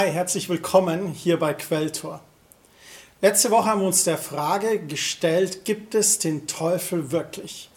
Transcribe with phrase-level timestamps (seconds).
[0.00, 2.22] Hi, herzlich willkommen hier bei Quelltor.
[3.20, 7.68] Letzte Woche haben wir uns der Frage gestellt, gibt es den Teufel wirklich?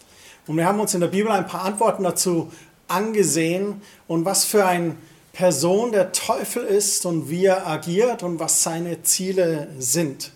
[0.46, 2.50] Und wir haben uns in der Bibel ein paar Antworten dazu
[2.88, 4.96] angesehen und was für eine
[5.34, 10.32] Person der Teufel ist und wie er agiert und was seine Ziele sind.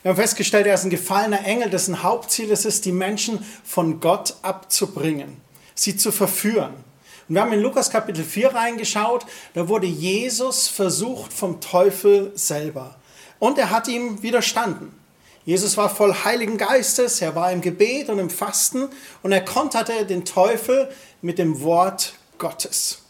[0.00, 4.00] Wir haben festgestellt, er ist ein gefallener Engel, dessen Hauptziel es ist, die Menschen von
[4.00, 5.36] Gott abzubringen,
[5.74, 6.72] sie zu verführen.
[7.30, 12.96] Und wir haben in Lukas Kapitel 4 reingeschaut, da wurde Jesus versucht vom Teufel selber.
[13.38, 14.92] Und er hat ihm widerstanden.
[15.44, 18.88] Jesus war voll Heiligen Geistes, er war im Gebet und im Fasten
[19.22, 20.90] und er konterte den Teufel
[21.22, 23.02] mit dem Wort Gottes.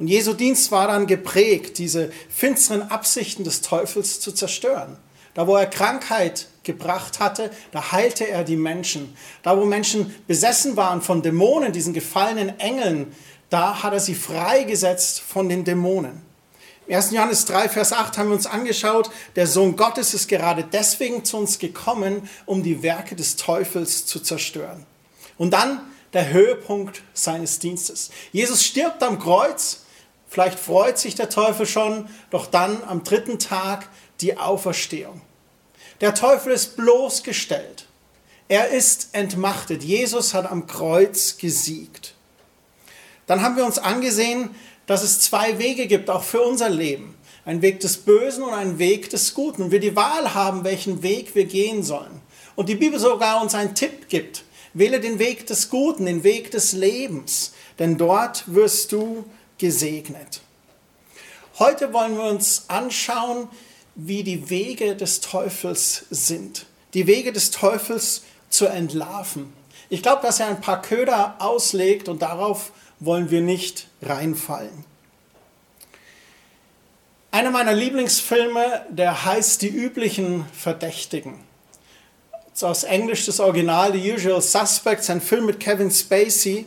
[0.00, 4.96] Und Jesu Dienst war dann geprägt, diese finsteren Absichten des Teufels zu zerstören.
[5.34, 9.14] Da, wo er Krankheit gebracht hatte, da heilte er die Menschen.
[9.42, 13.14] Da, wo Menschen besessen waren von Dämonen, diesen gefallenen Engeln,
[13.50, 16.22] da hat er sie freigesetzt von den Dämonen.
[16.86, 17.10] Im 1.
[17.10, 21.36] Johannes 3, Vers 8 haben wir uns angeschaut, der Sohn Gottes ist gerade deswegen zu
[21.36, 24.86] uns gekommen, um die Werke des Teufels zu zerstören.
[25.36, 25.80] Und dann
[26.12, 28.10] der Höhepunkt seines Dienstes.
[28.32, 29.80] Jesus stirbt am Kreuz,
[30.28, 33.88] vielleicht freut sich der Teufel schon, doch dann am dritten Tag
[34.20, 35.20] die Auferstehung.
[36.00, 37.86] Der Teufel ist bloßgestellt.
[38.48, 39.82] Er ist entmachtet.
[39.82, 42.14] Jesus hat am Kreuz gesiegt.
[43.26, 44.50] Dann haben wir uns angesehen,
[44.86, 47.14] dass es zwei Wege gibt, auch für unser Leben.
[47.44, 49.62] Ein Weg des Bösen und ein Weg des Guten.
[49.62, 52.20] Und wir die Wahl haben, welchen Weg wir gehen sollen.
[52.54, 54.44] Und die Bibel sogar uns einen Tipp gibt.
[54.74, 59.24] Wähle den Weg des Guten, den Weg des Lebens, denn dort wirst du
[59.56, 60.42] gesegnet.
[61.58, 63.48] Heute wollen wir uns anschauen,
[63.94, 66.66] wie die Wege des Teufels sind.
[66.92, 69.50] Die Wege des Teufels zu entlarven.
[69.88, 74.84] Ich glaube, dass er ein paar Köder auslegt und darauf wollen wir nicht reinfallen.
[77.30, 81.34] Einer meiner Lieblingsfilme, der heißt Die üblichen Verdächtigen.
[82.62, 86.64] Aus Englisch das Original, The Usual Suspects, ein Film mit Kevin Spacey.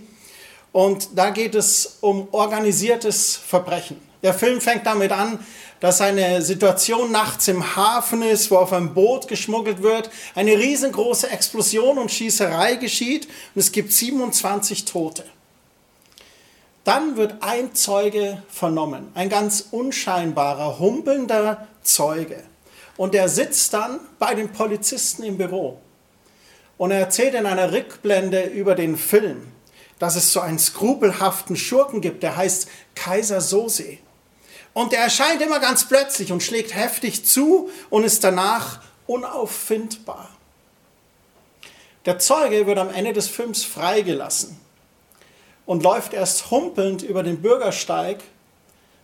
[0.72, 4.00] Und da geht es um organisiertes Verbrechen.
[4.22, 5.44] Der Film fängt damit an,
[5.80, 11.32] dass eine Situation nachts im Hafen ist, wo auf einem Boot geschmuggelt wird, eine riesengroße
[11.32, 15.24] Explosion und Schießerei geschieht und es gibt 27 Tote.
[16.90, 22.44] Dann wird ein Zeuge vernommen, ein ganz unscheinbarer, humpelnder Zeuge.
[22.98, 25.80] Und er sitzt dann bei den Polizisten im Büro.
[26.80, 29.52] Und er erzählt in einer Rückblende über den Film,
[30.00, 34.00] dass es so einen skrupelhaften Schurken gibt, der heißt Kaiser Sose.
[34.74, 40.28] Und der erscheint immer ganz plötzlich und schlägt heftig zu und ist danach unauffindbar.
[42.08, 44.60] Der Zeuge wird am Ende des Films freigelassen
[45.70, 48.24] und läuft erst humpelnd über den Bürgersteig.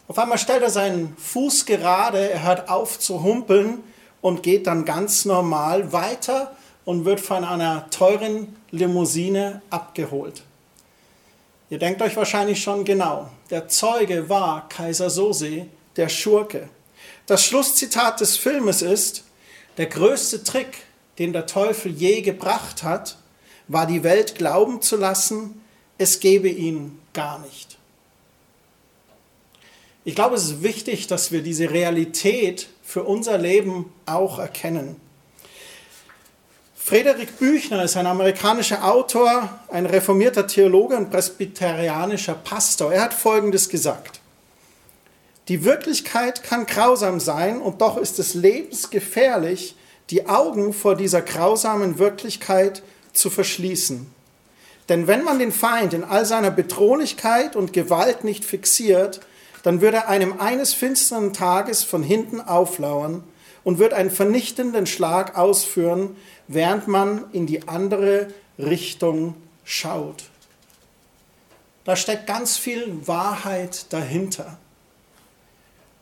[0.08, 3.84] Auf einmal stellt er seinen Fuß gerade, er hört auf zu humpeln
[4.20, 10.42] und geht dann ganz normal weiter und wird von einer teuren Limousine abgeholt.
[11.70, 16.70] Ihr denkt euch wahrscheinlich schon genau, der Zeuge war Kaiser Sose, der Schurke.
[17.28, 19.24] Das Schlusszitat des Filmes ist,
[19.78, 20.80] der größte Trick,
[21.20, 23.18] den der Teufel je gebracht hat,
[23.68, 25.62] war die Welt glauben zu lassen,
[25.98, 27.78] es gebe ihn gar nicht.
[30.04, 34.98] Ich glaube, es ist wichtig, dass wir diese Realität für unser Leben auch erkennen.
[36.76, 42.94] Frederik Büchner ist ein amerikanischer Autor, ein reformierter Theologe und presbyterianischer Pastor.
[42.94, 44.20] Er hat Folgendes gesagt.
[45.48, 49.76] Die Wirklichkeit kann grausam sein und doch ist es lebensgefährlich,
[50.12, 52.84] die Augen vor dieser grausamen Wirklichkeit
[53.14, 54.15] zu verschließen.
[54.90, 59.22] Denn wenn man den Feind in all seiner Bedrohlichkeit und Gewalt nicht fixiert,
[59.63, 63.23] dann wird er einem eines finsteren Tages von hinten auflauern
[63.64, 66.16] und wird einen vernichtenden Schlag ausführen,
[66.47, 68.28] während man in die andere
[68.59, 69.34] Richtung
[69.64, 70.26] schaut.
[71.84, 74.58] Da steckt ganz viel Wahrheit dahinter.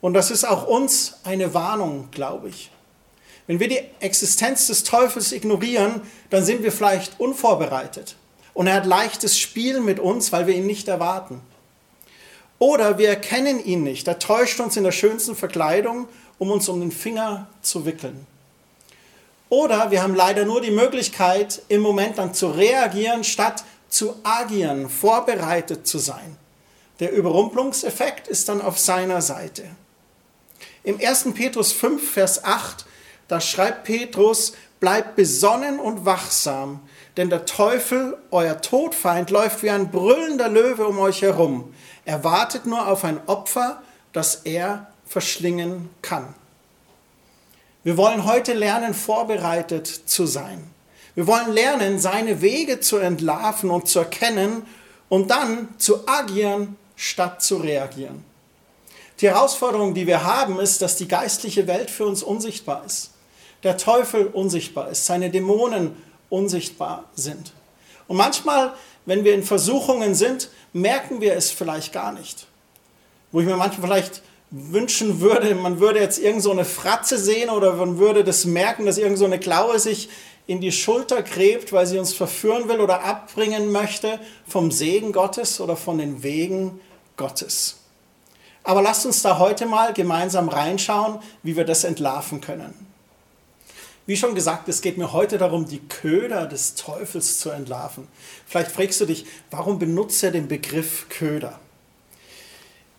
[0.02, 2.70] Und das ist auch uns eine Warnung, glaube ich.
[3.48, 8.18] Wenn wir die Existenz des Teufels ignorieren, dann sind wir vielleicht unvorbereitet.
[8.54, 11.42] Und er hat leichtes Spiel mit uns, weil wir ihn nicht erwarten.
[12.60, 14.08] Oder wir erkennen ihn nicht.
[14.08, 16.08] Er täuscht uns in der schönsten Verkleidung,
[16.38, 18.26] um uns um den Finger zu wickeln.
[19.50, 24.90] Oder wir haben leider nur die Möglichkeit, im Moment dann zu reagieren, statt zu agieren,
[24.90, 26.38] vorbereitet zu sein.
[27.00, 29.64] Der Überrumpelungseffekt ist dann auf seiner Seite.
[30.84, 31.34] Im 1.
[31.34, 32.86] Petrus 5, Vers 8,
[33.28, 36.82] da schreibt Petrus, bleibt besonnen und wachsam,
[37.18, 41.74] denn der Teufel, euer Todfeind, läuft wie ein brüllender Löwe um euch herum.
[42.06, 43.82] Er wartet nur auf ein Opfer,
[44.14, 46.34] das er verschlingen kann.
[47.84, 50.64] Wir wollen heute lernen, vorbereitet zu sein.
[51.16, 54.66] Wir wollen lernen, seine Wege zu entlarven und zu erkennen
[55.10, 58.26] und dann zu agieren, statt zu reagieren.
[59.20, 63.12] Die Herausforderung, die wir haben, ist, dass die geistliche Welt für uns unsichtbar ist.
[63.62, 65.96] Der Teufel unsichtbar ist, seine Dämonen
[66.34, 67.54] unsichtbar sind.
[68.08, 68.74] Und manchmal,
[69.06, 72.48] wenn wir in Versuchungen sind, merken wir es vielleicht gar nicht.
[73.32, 77.50] Wo ich mir manchmal vielleicht wünschen würde, man würde jetzt irgend so eine Fratze sehen
[77.50, 80.10] oder man würde das merken, dass irgend so eine Klaue sich
[80.48, 85.62] in die Schulter gräbt, weil sie uns verführen will oder abbringen möchte vom Segen Gottes
[85.62, 86.80] oder von den Wegen
[87.16, 87.78] Gottes.
[88.64, 92.93] Aber lasst uns da heute mal gemeinsam reinschauen, wie wir das entlarven können.
[94.06, 98.10] Wie schon gesagt, es geht mir heute darum, die Köder des Teufels zu entlarven.
[98.46, 101.58] Vielleicht fragst du dich, warum benutzt er den Begriff Köder?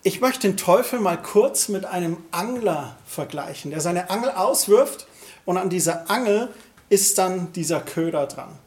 [0.03, 5.07] Ich möchte den Teufel mal kurz mit einem Angler vergleichen, der seine Angel auswirft
[5.45, 6.49] und an dieser Angel
[6.89, 8.59] ist dann dieser Köder dran.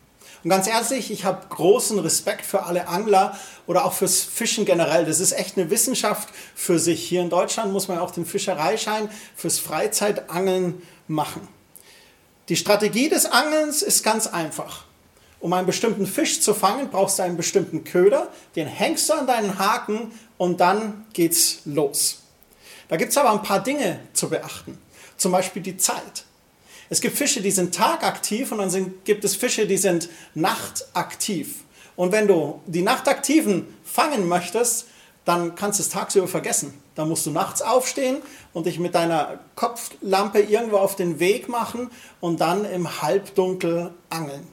[0.43, 3.35] Und ganz ehrlich, ich habe großen Respekt für alle Angler
[3.65, 5.05] oder auch fürs Fischen generell.
[5.05, 7.03] Das ist echt eine Wissenschaft für sich.
[7.03, 11.47] Hier in Deutschland muss man auch den Fischereischein fürs Freizeitangeln machen.
[12.49, 14.85] Die Strategie des Angelns ist ganz einfach.
[15.39, 19.27] Um einen bestimmten Fisch zu fangen, brauchst du einen bestimmten Köder, den hängst du an
[19.27, 22.19] deinen Haken und dann geht's los.
[22.88, 24.77] Da gibt es aber ein paar Dinge zu beachten.
[25.17, 26.23] Zum Beispiel die Zeit.
[26.89, 31.65] Es gibt Fische, die sind tagaktiv und dann sind, gibt es Fische, die sind nachtaktiv.
[31.97, 34.85] Und wenn du die Nachtaktiven fangen möchtest,
[35.27, 36.74] dann kannst du es tagsüber vergessen.
[36.95, 38.18] Dann musst du nachts aufstehen
[38.53, 41.91] und dich mit deiner Kopflampe irgendwo auf den Weg machen
[42.21, 44.47] und dann im Halbdunkel angeln.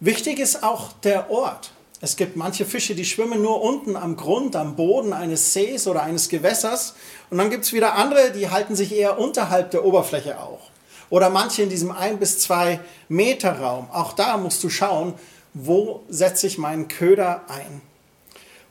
[0.00, 1.72] Wichtig ist auch der Ort.
[2.00, 6.02] Es gibt manche Fische, die schwimmen nur unten am Grund, am Boden eines Sees oder
[6.02, 6.94] eines Gewässers.
[7.28, 10.70] Und dann gibt es wieder andere, die halten sich eher unterhalb der Oberfläche auch.
[11.10, 13.88] Oder manche in diesem ein bis zwei Meter Raum.
[13.92, 15.12] Auch da musst du schauen,
[15.52, 17.82] wo setze ich meinen Köder ein.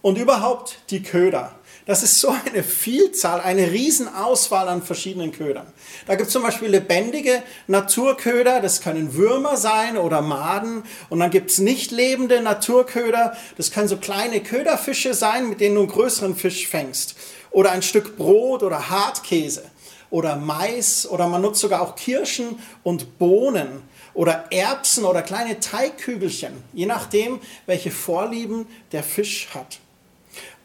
[0.04, 1.56] Und überhaupt die Köder.
[1.86, 5.66] Das ist so eine Vielzahl, eine Riesenauswahl an verschiedenen Ködern.
[6.08, 10.84] Da gibt es zum Beispiel lebendige Naturköder, das können Würmer sein oder Maden.
[11.10, 15.76] Und dann gibt es nicht lebende Naturköder, das können so kleine Köderfische sein, mit denen
[15.76, 17.16] du einen größeren Fisch fängst.
[17.52, 19.64] Oder ein Stück Brot oder Hartkäse
[20.10, 23.84] oder Mais oder man nutzt sogar auch Kirschen und Bohnen
[24.14, 29.80] oder Erbsen oder kleine Teigkügelchen, je nachdem, welche Vorlieben der Fisch hat.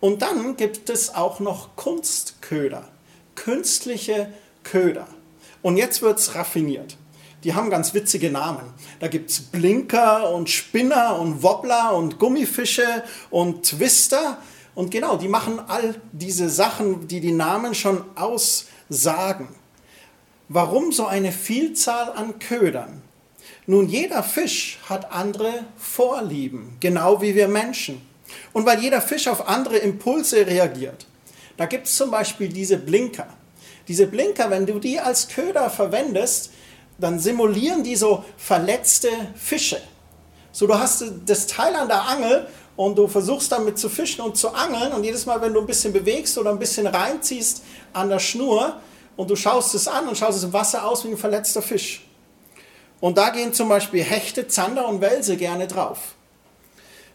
[0.00, 2.88] Und dann gibt es auch noch Kunstköder,
[3.34, 5.08] künstliche Köder.
[5.62, 6.96] Und jetzt wird es raffiniert.
[7.44, 8.72] Die haben ganz witzige Namen.
[9.00, 14.38] Da gibt es Blinker und Spinner und Wobbler und Gummifische und Twister.
[14.74, 19.48] Und genau, die machen all diese Sachen, die die Namen schon aus sagen.
[20.48, 23.02] Warum so eine Vielzahl an Ködern?
[23.66, 28.00] Nun, jeder Fisch hat andere Vorlieben, genau wie wir Menschen.
[28.52, 31.06] Und weil jeder Fisch auf andere Impulse reagiert.
[31.56, 33.26] Da gibt es zum Beispiel diese Blinker.
[33.88, 36.52] Diese Blinker, wenn du die als Köder verwendest,
[36.98, 39.80] dann simulieren die so verletzte Fische.
[40.52, 44.36] So, du hast das Teil an der Angel und du versuchst damit zu fischen und
[44.36, 48.08] zu angeln und jedes Mal, wenn du ein bisschen bewegst oder ein bisschen reinziehst an
[48.08, 48.80] der Schnur
[49.16, 52.06] und du schaust es an und schaust es im Wasser aus wie ein verletzter Fisch.
[53.00, 56.14] Und da gehen zum Beispiel Hechte, Zander und Welse gerne drauf.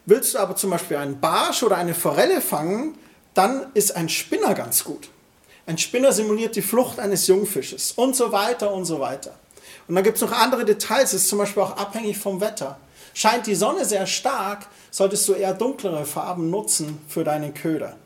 [0.06, 2.98] Willst du aber zum Beispiel einen Barsch oder eine Forelle fangen,
[3.32, 5.08] dann ist ein Spinner ganz gut.
[5.66, 9.34] Ein Spinner simuliert die Flucht eines Jungfisches und so weiter und so weiter.
[9.88, 12.78] Und dann gibt es noch andere Details, es ist zum Beispiel auch abhängig vom Wetter.
[13.14, 17.96] Scheint die Sonne sehr stark, solltest du eher dunklere Farben nutzen für deinen Köder.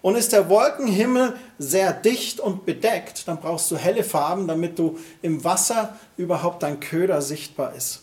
[0.00, 4.98] Und ist der Wolkenhimmel sehr dicht und bedeckt, dann brauchst du helle Farben, damit du
[5.20, 8.02] im Wasser überhaupt dein Köder sichtbar ist.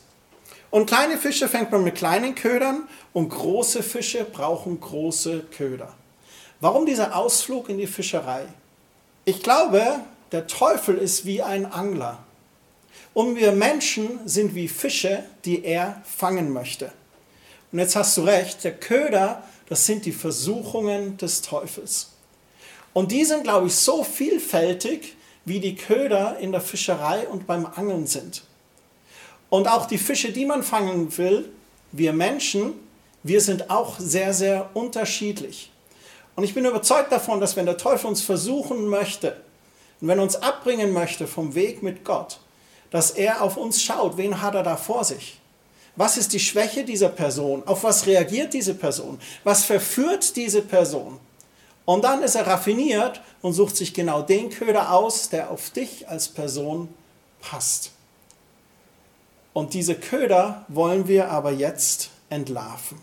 [0.72, 5.94] Und kleine Fische fängt man mit kleinen Ködern und große Fische brauchen große Köder.
[6.62, 8.46] Warum dieser Ausflug in die Fischerei?
[9.26, 12.20] Ich glaube, der Teufel ist wie ein Angler.
[13.14, 16.92] Und wir Menschen sind wie Fische, die er fangen möchte.
[17.72, 22.12] Und jetzt hast du recht, der Köder, das sind die Versuchungen des Teufels.
[22.94, 27.66] Und die sind, glaube ich, so vielfältig, wie die Köder in der Fischerei und beim
[27.66, 28.44] Angeln sind.
[29.50, 31.52] Und auch die Fische, die man fangen will,
[31.92, 32.74] wir Menschen,
[33.24, 35.72] wir sind auch sehr, sehr unterschiedlich.
[36.36, 39.36] Und ich bin überzeugt davon, dass wenn der Teufel uns versuchen möchte
[40.00, 42.40] und wenn er uns abbringen möchte vom Weg mit Gott,
[42.92, 45.40] dass er auf uns schaut, wen hat er da vor sich?
[45.96, 47.64] Was ist die Schwäche dieser Person?
[47.68, 49.20] Auf was reagiert diese Person?
[49.44, 51.20] Was verführt diese Person?
[51.84, 56.08] Und dann ist er raffiniert und sucht sich genau den Köder aus, der auf dich
[56.08, 56.88] als Person
[57.42, 57.92] passt.
[59.54, 63.00] Und diese Köder wollen wir aber jetzt entlarven.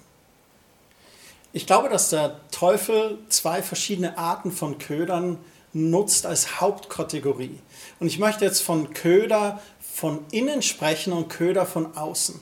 [1.52, 5.38] Ich glaube, dass der Teufel zwei verschiedene Arten von Ködern
[5.72, 7.58] nutzt als Hauptkategorie.
[7.98, 12.38] Und ich möchte jetzt von Köder von innen sprechen und Köder von außen.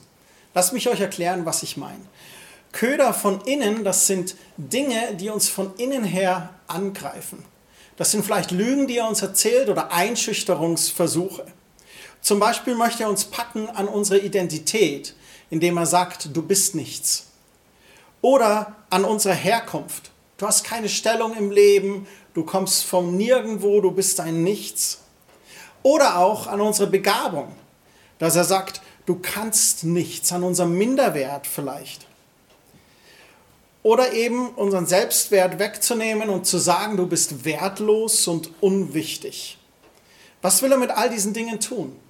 [0.54, 2.04] Lasst mich euch erklären, was ich meine.
[2.72, 7.44] Köder von innen, das sind Dinge, die uns von innen her angreifen.
[7.96, 11.46] Das sind vielleicht Lügen, die er uns erzählt oder Einschüchterungsversuche.
[12.24, 15.14] Zum Beispiel möchte er uns packen an unsere Identität,
[15.50, 17.26] indem er sagt, du bist nichts.
[18.22, 20.10] Oder an unsere Herkunft.
[20.38, 25.02] Du hast keine Stellung im Leben, du kommst vom Nirgendwo, du bist ein Nichts.
[25.82, 27.52] Oder auch an unsere Begabung,
[28.18, 32.06] dass er sagt, du kannst nichts, an unserem Minderwert vielleicht.
[33.82, 39.58] Oder eben unseren Selbstwert wegzunehmen und zu sagen, du bist wertlos und unwichtig.
[40.40, 42.00] Was will er mit all diesen Dingen tun?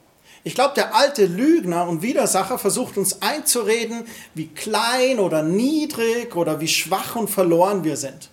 [0.46, 6.60] Ich glaube, der alte Lügner und Widersacher versucht uns einzureden, wie klein oder niedrig oder
[6.60, 8.28] wie schwach und verloren wir sind.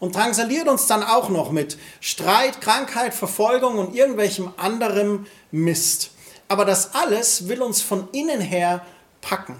[0.00, 6.10] Und drangsaliert uns dann auch noch mit Streit, Krankheit, Verfolgung und irgendwelchem anderem Mist.
[6.48, 8.84] Aber das alles will uns von innen her
[9.20, 9.54] packen.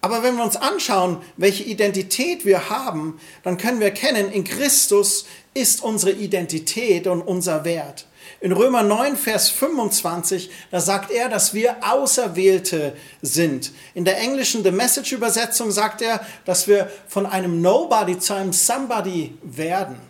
[0.00, 5.26] Aber wenn wir uns anschauen, welche Identität wir haben, dann können wir erkennen, in Christus
[5.52, 8.06] ist unsere Identität und unser Wert.
[8.42, 13.70] In Römer 9, Vers 25, da sagt er, dass wir Auserwählte sind.
[13.94, 18.52] In der englischen The Message Übersetzung sagt er, dass wir von einem Nobody zu einem
[18.52, 20.00] Somebody werden.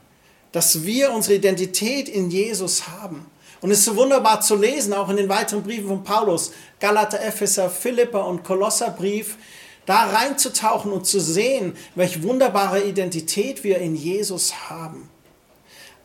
[0.51, 3.27] Dass wir unsere Identität in Jesus haben.
[3.61, 7.21] Und es ist so wunderbar zu lesen, auch in den weiteren Briefen von Paulus, Galater,
[7.21, 9.37] Epheser, Philippa und Kolosserbrief,
[9.85, 15.12] da reinzutauchen und zu sehen, welche wunderbare Identität wir in Jesus haben.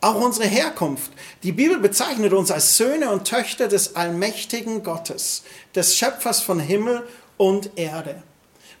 [0.00, 1.10] Auch unsere Herkunft.
[1.42, 5.42] Die Bibel bezeichnet uns als Söhne und Töchter des allmächtigen Gottes,
[5.74, 8.22] des Schöpfers von Himmel und Erde.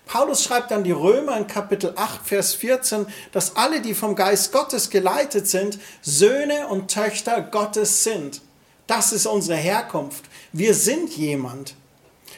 [0.06, 4.52] Paulus schreibt an die Römer in Kapitel 8, Vers 14, dass alle, die vom Geist
[4.52, 8.40] Gottes geleitet sind, Söhne und Töchter Gottes sind.
[8.86, 10.24] Das ist unsere Herkunft.
[10.52, 11.74] Wir sind jemand.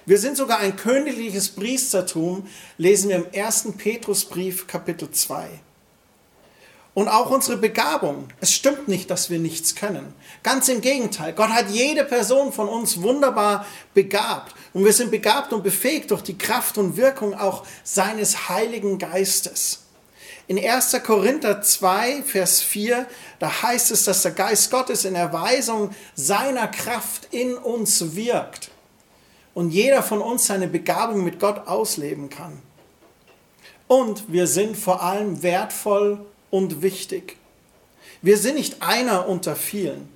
[0.07, 3.69] Wir sind sogar ein königliches Priestertum, lesen wir im 1.
[3.77, 5.61] Petrusbrief Kapitel 2.
[6.93, 8.29] Und auch unsere Begabung.
[8.41, 10.13] Es stimmt nicht, dass wir nichts können.
[10.43, 11.33] Ganz im Gegenteil.
[11.33, 14.55] Gott hat jede Person von uns wunderbar begabt.
[14.73, 19.85] Und wir sind begabt und befähigt durch die Kraft und Wirkung auch seines Heiligen Geistes.
[20.49, 21.01] In 1.
[21.05, 23.07] Korinther 2, Vers 4,
[23.39, 28.73] da heißt es, dass der Geist Gottes in Erweisung seiner Kraft in uns wirkt
[29.55, 32.61] und jeder von uns seine Begabung mit Gott ausleben kann.
[33.87, 37.37] Und wir sind vor allem wertvoll und wichtig.
[38.23, 40.09] Wir sind nicht einer unter vielen.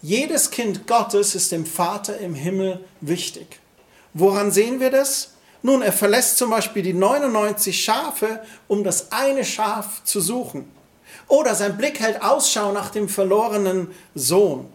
[0.00, 3.58] Jedes Kind Gottes ist dem Vater im Himmel wichtig.
[4.14, 5.32] Woran sehen wir das?
[5.62, 10.70] Nun, er verlässt zum Beispiel die 99 Schafe, um das eine Schaf zu suchen.
[11.26, 14.72] Oder sein Blick hält Ausschau nach dem verlorenen Sohn.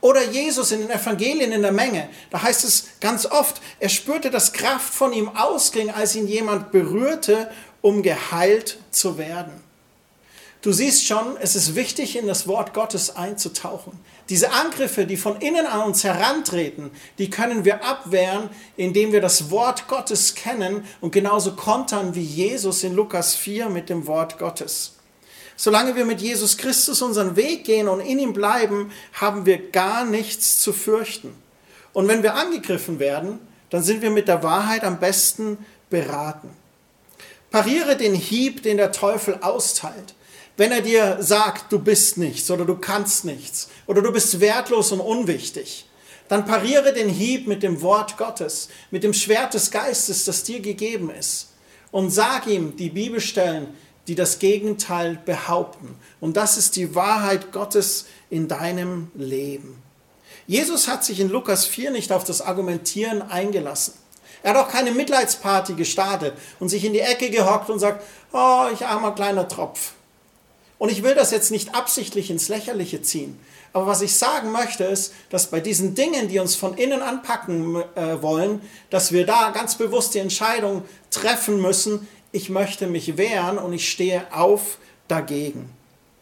[0.00, 2.08] Oder Jesus in den Evangelien in der Menge.
[2.30, 6.70] Da heißt es ganz oft, er spürte, dass Kraft von ihm ausging, als ihn jemand
[6.70, 7.50] berührte,
[7.82, 9.52] um geheilt zu werden.
[10.64, 13.92] Du siehst schon, es ist wichtig, in das Wort Gottes einzutauchen.
[14.30, 19.50] Diese Angriffe, die von innen an uns herantreten, die können wir abwehren, indem wir das
[19.50, 24.94] Wort Gottes kennen und genauso kontern wie Jesus in Lukas 4 mit dem Wort Gottes.
[25.54, 30.06] Solange wir mit Jesus Christus unseren Weg gehen und in ihm bleiben, haben wir gar
[30.06, 31.34] nichts zu fürchten.
[31.92, 35.58] Und wenn wir angegriffen werden, dann sind wir mit der Wahrheit am besten
[35.90, 36.48] beraten.
[37.50, 40.14] Pariere den Hieb, den der Teufel austeilt.
[40.56, 44.92] Wenn er dir sagt, du bist nichts oder du kannst nichts oder du bist wertlos
[44.92, 45.86] und unwichtig,
[46.28, 50.60] dann pariere den Hieb mit dem Wort Gottes, mit dem Schwert des Geistes, das dir
[50.60, 51.48] gegeben ist.
[51.90, 53.68] Und sag ihm die Bibelstellen,
[54.06, 55.96] die das Gegenteil behaupten.
[56.20, 59.82] Und das ist die Wahrheit Gottes in deinem Leben.
[60.46, 63.94] Jesus hat sich in Lukas 4 nicht auf das Argumentieren eingelassen.
[64.42, 68.66] Er hat auch keine Mitleidsparty gestartet und sich in die Ecke gehockt und sagt, oh,
[68.72, 69.93] ich armer kleiner Tropf.
[70.78, 73.38] Und ich will das jetzt nicht absichtlich ins Lächerliche ziehen.
[73.72, 77.82] Aber was ich sagen möchte ist, dass bei diesen Dingen, die uns von innen anpacken
[77.96, 83.58] äh, wollen, dass wir da ganz bewusst die Entscheidung treffen müssen, ich möchte mich wehren
[83.58, 84.78] und ich stehe auf
[85.08, 85.70] dagegen.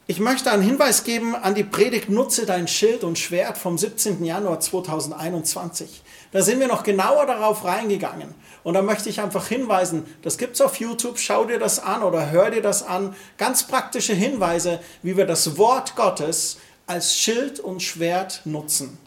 [0.09, 4.25] Ich möchte einen Hinweis geben an die Predigt Nutze dein Schild und Schwert vom 17.
[4.25, 6.03] Januar 2021.
[6.33, 8.35] Da sind wir noch genauer darauf reingegangen.
[8.65, 12.03] Und da möchte ich einfach hinweisen, das gibt es auf YouTube, schau dir das an
[12.03, 13.15] oder hör dir das an.
[13.39, 18.99] Ganz praktische Hinweise, wie wir das Wort Gottes als Schild und Schwert nutzen.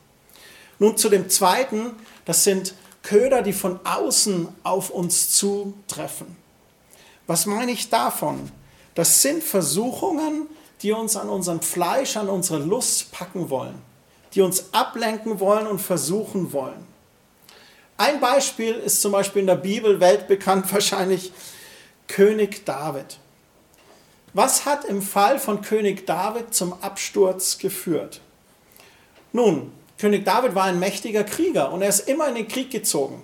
[0.79, 1.91] Nun zu dem zweiten,
[2.23, 2.73] das sind
[3.03, 6.37] Köder, die von außen auf uns zutreffen.
[7.27, 8.49] Was meine ich davon?
[8.93, 10.47] Das sind Versuchungen,
[10.85, 13.81] die uns an unserem Fleisch, an unsere Lust packen wollen,
[14.35, 16.85] die uns ablenken wollen und versuchen wollen.
[17.97, 21.33] Ein Beispiel ist zum Beispiel in der Bibel weltbekannt wahrscheinlich
[22.07, 23.17] König David.
[24.33, 28.21] Was hat im Fall von König David zum Absturz geführt?
[29.33, 33.23] Nun, König David war ein mächtiger Krieger und er ist immer in den Krieg gezogen.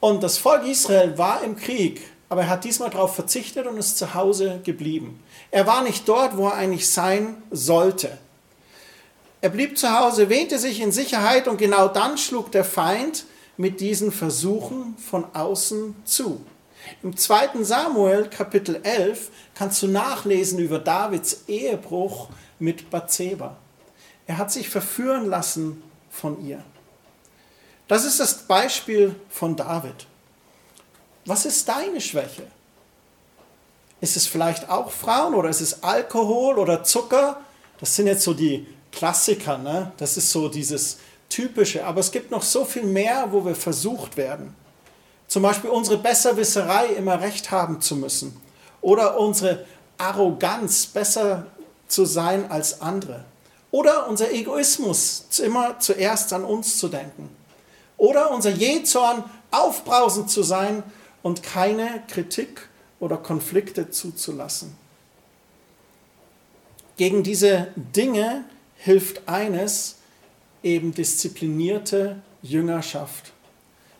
[0.00, 3.98] Und das Volk Israel war im Krieg, aber er hat diesmal darauf verzichtet und ist
[3.98, 5.22] zu Hause geblieben.
[5.50, 8.16] Er war nicht dort, wo er eigentlich sein sollte.
[9.40, 13.24] Er blieb zu Hause, wähnte sich in Sicherheit und genau dann schlug der Feind
[13.56, 16.40] mit diesen Versuchen von außen zu.
[17.02, 17.62] Im 2.
[17.62, 22.28] Samuel Kapitel 11 kannst du nachlesen über Davids Ehebruch
[22.60, 23.56] mit Bathseba.
[24.28, 26.62] Er hat sich verführen lassen von ihr.
[27.88, 30.06] Das ist das Beispiel von David.
[31.26, 32.46] Was ist deine Schwäche?
[34.00, 37.40] Ist es vielleicht auch Frauen oder ist es Alkohol oder Zucker?
[37.78, 39.92] Das sind jetzt so die Klassiker, ne?
[39.98, 40.98] Das ist so dieses
[41.28, 41.84] typische.
[41.84, 44.54] Aber es gibt noch so viel mehr, wo wir versucht werden.
[45.28, 48.40] Zum Beispiel unsere Besserwisserei, immer recht haben zu müssen.
[48.80, 49.64] Oder unsere
[49.98, 51.46] Arroganz, besser
[51.86, 53.24] zu sein als andere.
[53.70, 57.28] Oder unser Egoismus, immer zuerst an uns zu denken.
[57.96, 60.82] Oder unser Jezorn, aufbrausend zu sein
[61.22, 64.76] und keine Kritik oder Konflikte zuzulassen.
[66.96, 68.44] Gegen diese Dinge
[68.76, 69.96] hilft eines,
[70.62, 73.32] eben disziplinierte Jüngerschaft.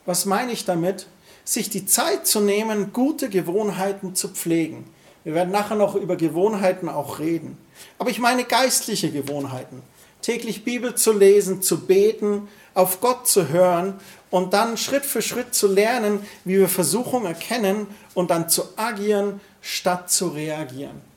[0.04, 1.06] Was meine ich damit?
[1.44, 4.84] Sich die Zeit zu nehmen, gute Gewohnheiten zu pflegen.
[5.24, 7.58] Wir werden nachher noch über Gewohnheiten auch reden.
[7.98, 9.82] Aber ich meine geistliche Gewohnheiten.
[10.22, 13.94] Täglich Bibel zu lesen, zu beten, auf Gott zu hören
[14.30, 19.40] und dann Schritt für Schritt zu lernen, wie wir Versuchung erkennen und dann zu agieren,
[19.60, 21.10] statt zu reagieren.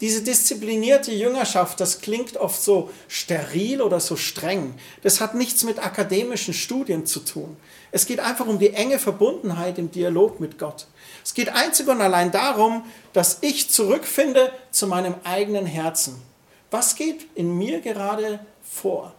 [0.00, 4.74] Diese disziplinierte Jüngerschaft, das klingt oft so steril oder so streng.
[5.02, 7.56] Das hat nichts mit akademischen Studien zu tun.
[7.90, 10.86] Es geht einfach um die enge Verbundenheit im Dialog mit Gott.
[11.24, 16.22] Es geht einzig und allein darum, dass ich zurückfinde zu meinem eigenen Herzen.
[16.70, 19.14] Was geht in mir gerade vor?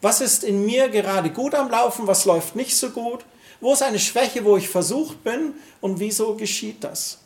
[0.00, 2.06] Was ist in mir gerade gut am Laufen?
[2.06, 3.24] Was läuft nicht so gut?
[3.60, 5.54] Wo ist eine Schwäche, wo ich versucht bin?
[5.80, 7.18] Und wieso geschieht das?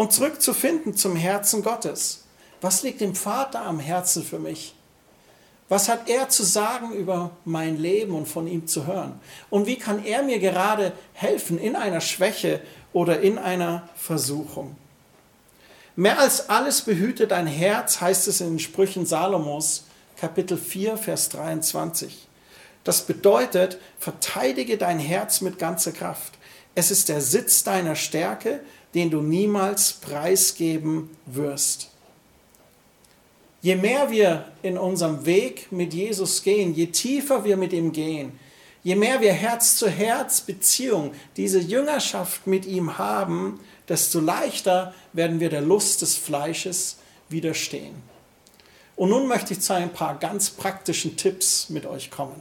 [0.00, 2.24] und zurückzufinden zum Herzen Gottes.
[2.62, 4.74] Was liegt dem Vater am Herzen für mich?
[5.68, 9.20] Was hat er zu sagen über mein Leben und von ihm zu hören?
[9.50, 12.62] Und wie kann er mir gerade helfen in einer Schwäche
[12.94, 14.74] oder in einer Versuchung?
[16.00, 19.84] Mehr als alles behüte dein Herz, heißt es in den Sprüchen Salomos,
[20.16, 22.26] Kapitel 4, Vers 23.
[22.84, 26.32] Das bedeutet, verteidige dein Herz mit ganzer Kraft.
[26.74, 28.60] Es ist der Sitz deiner Stärke
[28.94, 31.90] den du niemals preisgeben wirst.
[33.62, 38.38] Je mehr wir in unserem Weg mit Jesus gehen, je tiefer wir mit ihm gehen,
[38.82, 45.40] je mehr wir Herz zu Herz Beziehung, diese Jüngerschaft mit ihm haben, desto leichter werden
[45.40, 47.94] wir der Lust des Fleisches widerstehen.
[48.96, 52.40] Und nun möchte ich zu ein paar ganz praktischen Tipps mit euch kommen.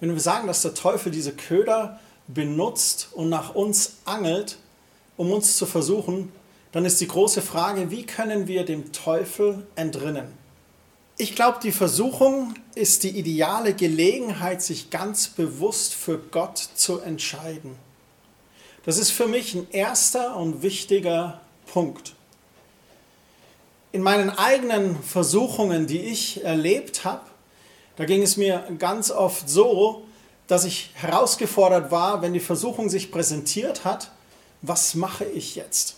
[0.00, 4.58] Wenn wir sagen, dass der Teufel diese Köder benutzt und nach uns angelt,
[5.16, 6.32] um uns zu versuchen,
[6.72, 10.43] dann ist die große Frage, wie können wir dem Teufel entrinnen?
[11.16, 17.76] Ich glaube, die Versuchung ist die ideale Gelegenheit, sich ganz bewusst für Gott zu entscheiden.
[18.84, 21.40] Das ist für mich ein erster und wichtiger
[21.72, 22.14] Punkt.
[23.92, 27.24] In meinen eigenen Versuchungen, die ich erlebt habe,
[27.94, 30.02] da ging es mir ganz oft so,
[30.48, 34.10] dass ich herausgefordert war, wenn die Versuchung sich präsentiert hat,
[34.62, 35.96] was mache ich jetzt?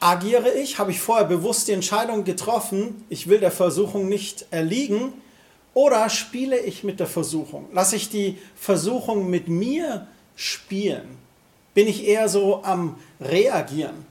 [0.00, 0.78] Agiere ich?
[0.78, 5.12] Habe ich vorher bewusst die Entscheidung getroffen, ich will der Versuchung nicht erliegen?
[5.74, 7.66] Oder spiele ich mit der Versuchung?
[7.72, 11.18] Lasse ich die Versuchung mit mir spielen?
[11.74, 14.06] Bin ich eher so am Reagieren?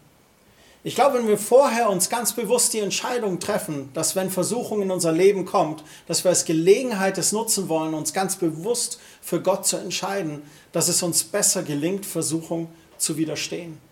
[0.83, 4.91] Ich glaube, wenn wir vorher uns ganz bewusst die Entscheidung treffen, dass wenn Versuchung in
[4.91, 9.67] unser Leben kommt, dass wir als Gelegenheit es nutzen wollen, uns ganz bewusst für Gott
[9.67, 13.88] zu entscheiden, dass es uns besser gelingt, Versuchung zu widerstehen.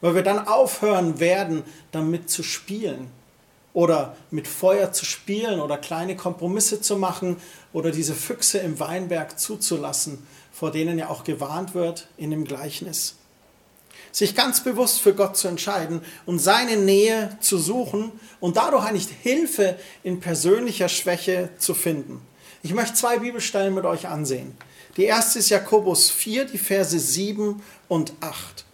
[0.00, 3.10] Weil wir dann aufhören werden, damit zu spielen.
[3.78, 7.36] oder mit Feuer zu spielen oder kleine Kompromisse zu machen
[7.72, 13.14] oder diese Füchse im Weinberg zuzulassen, vor denen ja auch gewarnt wird in dem Gleichnis.
[14.10, 19.08] Sich ganz bewusst für Gott zu entscheiden und seine Nähe zu suchen und dadurch eigentlich
[19.22, 22.20] Hilfe in persönlicher Schwäche zu finden.
[22.64, 24.56] Ich möchte zwei Bibelstellen mit euch ansehen.
[24.96, 28.64] Die erste ist Jakobus 4, die Verse 7 und 8.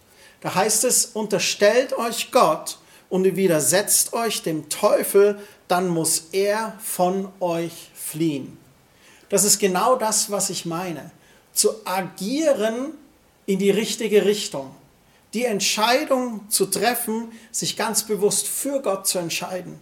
[0.45, 2.77] Da heißt es, unterstellt euch Gott
[3.09, 8.55] und widersetzt euch dem Teufel, dann muss er von euch fliehen.
[9.29, 11.09] Das ist genau das, was ich meine.
[11.51, 12.91] Zu agieren
[13.47, 14.69] in die richtige Richtung.
[15.33, 19.79] Die Entscheidung zu treffen, sich ganz bewusst für Gott zu entscheiden.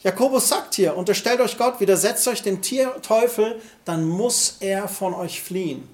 [0.00, 5.42] Jakobus sagt hier, unterstellt euch Gott, widersetzt euch dem Teufel, dann muss er von euch
[5.42, 5.86] fliehen.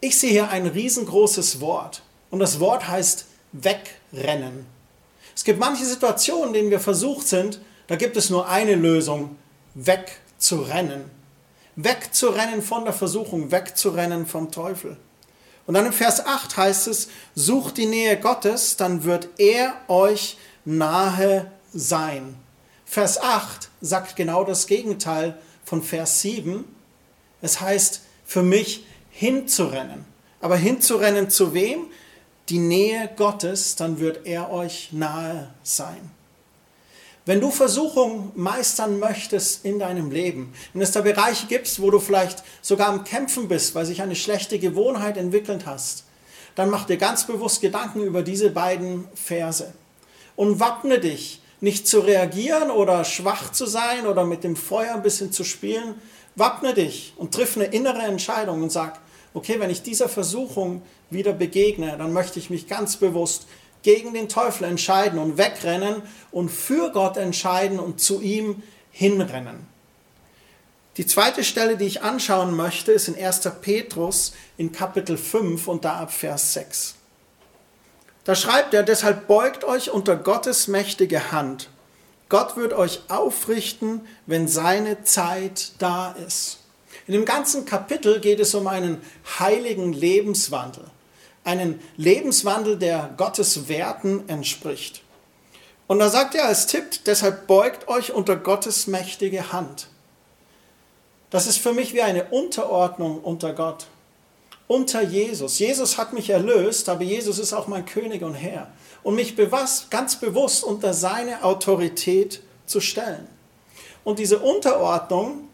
[0.00, 4.66] Ich sehe hier ein riesengroßes Wort und das Wort heißt wegrennen.
[5.34, 9.36] Es gibt manche Situationen, in denen wir versucht sind, da gibt es nur eine Lösung,
[9.74, 11.10] wegzurennen.
[11.76, 14.96] Wegzurennen von der Versuchung, wegzurennen vom Teufel.
[15.66, 20.38] Und dann im Vers 8 heißt es, sucht die Nähe Gottes, dann wird er euch
[20.64, 22.36] nahe sein.
[22.84, 26.64] Vers 8 sagt genau das Gegenteil von Vers 7.
[27.42, 30.04] Es heißt für mich hinzurennen.
[30.40, 31.86] Aber hinzurennen zu wem?
[32.48, 36.10] Die Nähe Gottes, dann wird er euch nahe sein.
[37.24, 41.98] Wenn du Versuchung meistern möchtest in deinem Leben, wenn es da Bereiche gibt, wo du
[41.98, 46.04] vielleicht sogar am Kämpfen bist, weil sich eine schlechte Gewohnheit entwickelt hast,
[46.54, 49.74] dann mach dir ganz bewusst Gedanken über diese beiden Verse
[50.36, 55.02] und wappne dich, nicht zu reagieren oder schwach zu sein oder mit dem Feuer ein
[55.02, 55.96] bisschen zu spielen.
[56.36, 59.00] Wappne dich und triff eine innere Entscheidung und sag,
[59.36, 63.46] okay, wenn ich dieser Versuchung wieder begegne, dann möchte ich mich ganz bewusst
[63.82, 69.66] gegen den Teufel entscheiden und wegrennen und für Gott entscheiden und zu ihm hinrennen.
[70.96, 73.50] Die zweite Stelle, die ich anschauen möchte, ist in 1.
[73.60, 76.94] Petrus in Kapitel 5 und da ab Vers 6.
[78.24, 81.68] Da schreibt er, deshalb beugt euch unter Gottes mächtige Hand.
[82.30, 86.60] Gott wird euch aufrichten, wenn seine Zeit da ist.
[87.06, 89.00] In dem ganzen Kapitel geht es um einen
[89.38, 90.84] heiligen Lebenswandel
[91.46, 95.02] einen Lebenswandel, der Gottes Werten entspricht.
[95.86, 99.86] Und da sagt er als Tipp, deshalb beugt euch unter Gottes mächtige Hand.
[101.30, 103.86] Das ist für mich wie eine Unterordnung unter Gott,
[104.66, 105.60] unter Jesus.
[105.60, 108.68] Jesus hat mich erlöst, aber Jesus ist auch mein König und Herr.
[109.04, 109.36] Und mich
[109.90, 113.28] ganz bewusst unter seine Autorität zu stellen.
[114.02, 115.45] Und diese Unterordnung,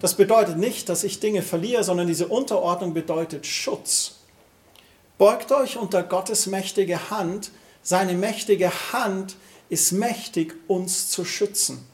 [0.00, 4.18] das bedeutet nicht, dass ich Dinge verliere, sondern diese Unterordnung bedeutet Schutz.
[5.18, 7.50] Beugt euch unter Gottes mächtige Hand.
[7.82, 9.36] Seine mächtige Hand
[9.68, 11.84] ist mächtig, uns zu schützen.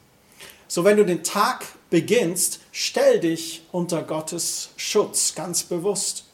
[0.68, 6.24] So, wenn du den Tag beginnst, stell dich unter Gottes Schutz, ganz bewusst.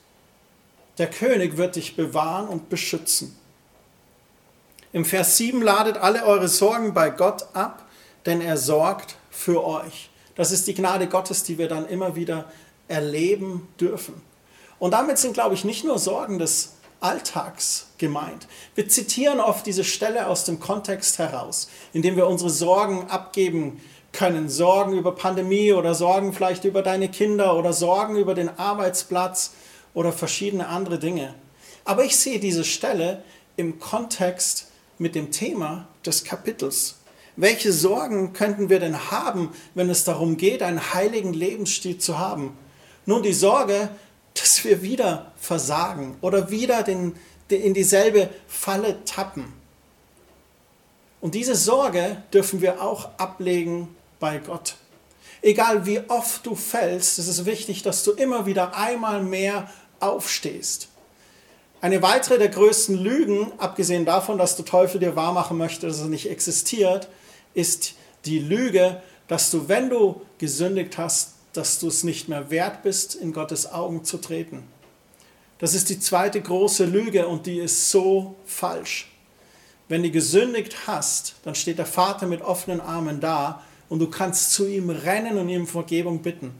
[0.98, 3.36] Der König wird dich bewahren und beschützen.
[4.92, 7.86] Im Vers 7 ladet alle eure Sorgen bei Gott ab,
[8.26, 10.09] denn er sorgt für euch.
[10.40, 12.46] Das ist die Gnade Gottes, die wir dann immer wieder
[12.88, 14.22] erleben dürfen.
[14.78, 18.48] Und damit sind, glaube ich, nicht nur Sorgen des Alltags gemeint.
[18.74, 24.48] Wir zitieren oft diese Stelle aus dem Kontext heraus, indem wir unsere Sorgen abgeben können.
[24.48, 29.52] Sorgen über Pandemie oder Sorgen vielleicht über deine Kinder oder Sorgen über den Arbeitsplatz
[29.92, 31.34] oder verschiedene andere Dinge.
[31.84, 33.24] Aber ich sehe diese Stelle
[33.58, 36.99] im Kontext mit dem Thema des Kapitels.
[37.36, 42.56] Welche Sorgen könnten wir denn haben, wenn es darum geht, einen heiligen Lebensstil zu haben?
[43.06, 43.88] Nun, die Sorge,
[44.34, 47.14] dass wir wieder versagen oder wieder den,
[47.50, 49.52] den, in dieselbe Falle tappen.
[51.20, 54.76] Und diese Sorge dürfen wir auch ablegen bei Gott.
[55.42, 60.88] Egal wie oft du fällst, es ist wichtig, dass du immer wieder einmal mehr aufstehst.
[61.80, 66.08] Eine weitere der größten Lügen, abgesehen davon, dass der Teufel dir wahrmachen möchte, dass er
[66.08, 67.08] nicht existiert,
[67.54, 72.82] ist die Lüge, dass du, wenn du gesündigt hast, dass du es nicht mehr wert
[72.82, 74.62] bist, in Gottes Augen zu treten.
[75.58, 79.10] Das ist die zweite große Lüge und die ist so falsch.
[79.88, 84.52] Wenn du gesündigt hast, dann steht der Vater mit offenen Armen da und du kannst
[84.52, 86.54] zu ihm rennen und ihm Vergebung bitten.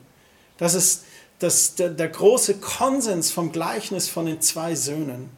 [0.59, 1.05] Das ist
[1.39, 5.31] das, der, der große Konsens vom Gleichnis von den zwei Söhnen.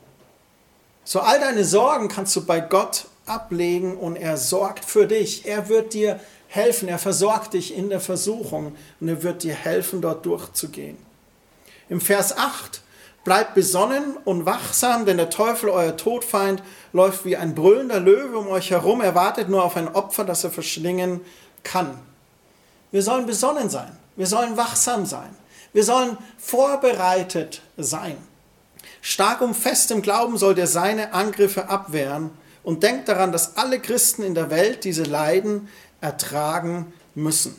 [1.05, 5.47] So all deine Sorgen kannst du bei Gott ablegen und er sorgt für dich.
[5.47, 6.89] Er wird dir helfen.
[6.89, 10.97] Er versorgt dich in der Versuchung und er wird dir helfen, dort durchzugehen.
[11.89, 12.83] Im Vers 8
[13.25, 16.61] Bleibt besonnen und wachsam, denn der Teufel, euer Todfeind,
[16.93, 19.01] läuft wie ein brüllender Löwe um euch herum.
[19.01, 21.21] Er wartet nur auf ein Opfer, das er verschlingen
[21.63, 21.97] kann.
[22.91, 23.97] Wir sollen besonnen sein.
[24.17, 25.37] Wir sollen wachsam sein.
[25.73, 28.17] Wir sollen vorbereitet sein.
[29.01, 32.31] Stark und fest im Glauben soll der seine Angriffe abwehren
[32.65, 35.69] und denkt daran, dass alle Christen in der Welt diese Leiden
[36.01, 37.57] ertragen müssen.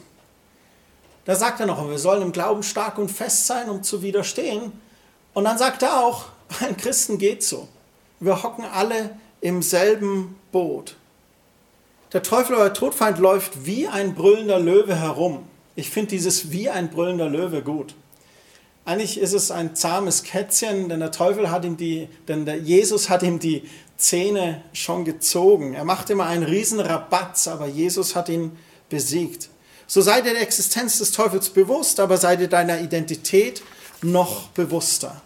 [1.26, 4.74] Da sagt er noch, wir sollen im Glauben stark und fest sein, um zu widerstehen.
[5.34, 6.26] Und dann sagt er auch,
[6.60, 7.68] ein Christen geht so.
[8.20, 10.96] Wir hocken alle im selben Boot.
[12.14, 15.48] Der Teufel, euer Todfeind, läuft wie ein brüllender Löwe herum.
[15.76, 17.96] Ich finde dieses wie ein brüllender Löwe gut.
[18.86, 23.10] Eigentlich ist es ein zahmes Kätzchen, denn der Teufel hat ihm die, denn der Jesus
[23.10, 23.64] hat ihm die
[23.98, 25.74] Zähne schon gezogen.
[25.74, 28.58] Er macht immer einen riesen Rabatz, aber Jesus hat ihn
[28.90, 29.50] besiegt.
[29.88, 33.62] So sei dir der Existenz des Teufels bewusst, aber sei dir deiner Identität
[34.02, 35.22] noch bewusster.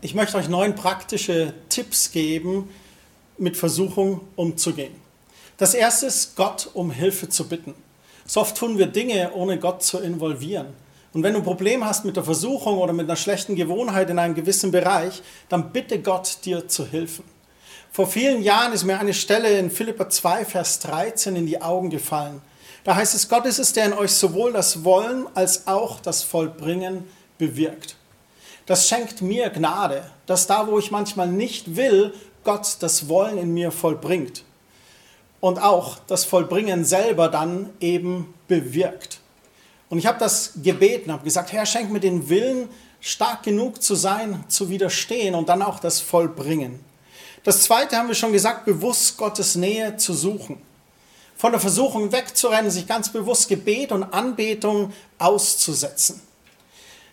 [0.00, 2.68] Ich möchte euch neun praktische Tipps geben,
[3.38, 4.94] mit Versuchung umzugehen.
[5.56, 7.74] Das erste ist, Gott um Hilfe zu bitten.
[8.26, 10.68] So oft tun wir Dinge, ohne Gott zu involvieren.
[11.12, 14.18] Und wenn du ein Problem hast mit der Versuchung oder mit einer schlechten Gewohnheit in
[14.18, 17.24] einem gewissen Bereich, dann bitte Gott dir zu helfen.
[17.94, 21.90] Vor vielen Jahren ist mir eine Stelle in Philippa 2, Vers 13 in die Augen
[21.90, 22.42] gefallen.
[22.82, 26.24] Da heißt es, Gott ist es, der in euch sowohl das Wollen als auch das
[26.24, 27.04] Vollbringen
[27.38, 27.94] bewirkt.
[28.66, 33.54] Das schenkt mir Gnade, dass da, wo ich manchmal nicht will, Gott das Wollen in
[33.54, 34.42] mir vollbringt.
[35.38, 39.20] Und auch das Vollbringen selber dann eben bewirkt.
[39.88, 42.68] Und ich habe das gebeten, habe gesagt, Herr, schenk mir den Willen,
[43.00, 46.80] stark genug zu sein, zu widerstehen und dann auch das Vollbringen.
[47.44, 50.60] Das zweite haben wir schon gesagt, bewusst Gottes Nähe zu suchen
[51.36, 56.22] von der Versuchung wegzurennen, sich ganz bewusst Gebet und Anbetung auszusetzen.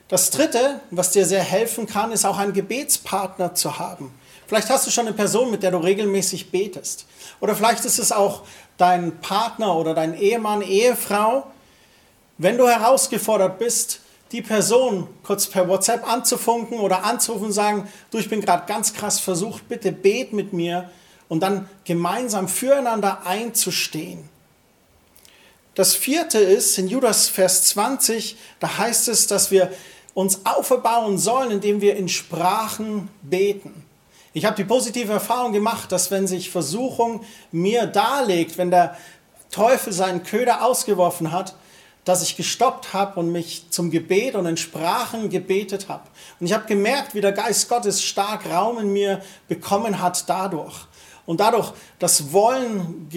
[0.08, 4.14] Das Dritte, was dir sehr helfen kann, ist auch einen Gebetspartner zu haben.
[4.48, 7.06] Vielleicht hast du schon eine Person, mit der du regelmäßig betest.
[7.40, 8.44] Oder vielleicht ist es auch
[8.78, 11.48] dein Partner oder dein Ehemann, Ehefrau.
[12.38, 18.18] Wenn du herausgefordert bist, die Person kurz per WhatsApp anzufunken oder anzurufen und sagen, du,
[18.18, 20.90] ich bin gerade ganz krass versucht, bitte bet mit mir,
[21.28, 24.28] und dann gemeinsam füreinander einzustehen.
[25.76, 29.72] Das vierte ist in Judas Vers 20, da heißt es, dass wir
[30.14, 33.86] uns aufbauen sollen, indem wir in Sprachen beten.
[34.34, 38.98] Ich habe die positive Erfahrung gemacht, dass wenn sich Versuchung mir darlegt, wenn der
[39.52, 41.56] Teufel seinen Köder ausgeworfen hat,
[42.06, 46.04] dass ich gestoppt habe und mich zum Gebet und in Sprachen gebetet habe.
[46.40, 50.88] Und ich habe gemerkt, wie der Geist Gottes stark Raum in mir bekommen hat dadurch
[51.26, 53.08] und dadurch das Wollen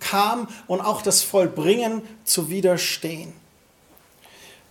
[0.00, 3.32] kam und auch das Vollbringen zu widerstehen.